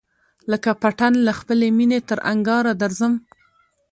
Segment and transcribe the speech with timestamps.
[0.51, 3.13] لکه پتڼ له خپلی مېني تر انگاره درځم